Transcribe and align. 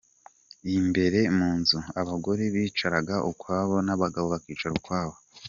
Imbere 0.77 1.19
mu 1.37 1.49
nzu, 1.59 1.77
abagore 2.01 2.43
bicaraga 2.53 3.15
ukwabo 3.31 3.75
n’abagabo 3.85 4.25
bakicara 4.33 4.73
ukwabo. 4.79 5.13